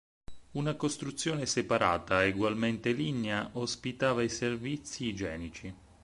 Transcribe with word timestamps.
Una 0.53 0.73
costruzione 0.73 1.45
separata, 1.45 2.25
egualmente 2.25 2.91
lignea, 2.91 3.51
ospitava 3.53 4.23
i 4.23 4.29
servizi 4.29 5.09
igienici. 5.09 5.75